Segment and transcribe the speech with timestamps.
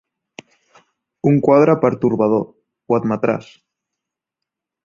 [1.31, 3.55] Un quadre pertorbador, ho admetràs.